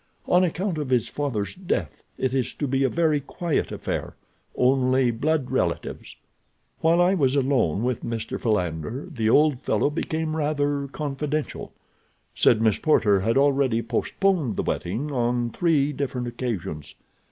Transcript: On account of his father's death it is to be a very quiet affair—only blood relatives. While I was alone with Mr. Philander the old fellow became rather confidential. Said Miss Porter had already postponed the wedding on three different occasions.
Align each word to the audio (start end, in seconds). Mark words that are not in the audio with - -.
On 0.27 0.43
account 0.43 0.79
of 0.79 0.89
his 0.89 1.07
father's 1.09 1.53
death 1.53 2.01
it 2.17 2.33
is 2.33 2.55
to 2.55 2.67
be 2.67 2.83
a 2.83 2.89
very 2.89 3.19
quiet 3.19 3.71
affair—only 3.71 5.11
blood 5.11 5.51
relatives. 5.51 6.15
While 6.79 6.99
I 6.99 7.13
was 7.13 7.35
alone 7.35 7.83
with 7.83 8.03
Mr. 8.03 8.41
Philander 8.41 9.05
the 9.11 9.29
old 9.29 9.61
fellow 9.61 9.91
became 9.91 10.35
rather 10.35 10.87
confidential. 10.87 11.71
Said 12.33 12.63
Miss 12.63 12.79
Porter 12.79 13.19
had 13.19 13.37
already 13.37 13.83
postponed 13.83 14.55
the 14.55 14.63
wedding 14.63 15.11
on 15.11 15.51
three 15.51 15.93
different 15.93 16.27
occasions. 16.27 16.95